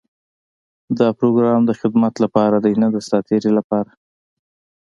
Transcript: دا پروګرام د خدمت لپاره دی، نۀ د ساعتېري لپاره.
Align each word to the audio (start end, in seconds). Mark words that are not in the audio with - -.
دا 0.99 1.07
پروګرام 1.19 1.61
د 1.65 1.71
خدمت 1.79 2.13
لپاره 2.23 2.57
دی، 2.63 2.73
نۀ 2.81 2.87
د 2.95 2.97
ساعتېري 3.09 3.51
لپاره. 3.59 3.91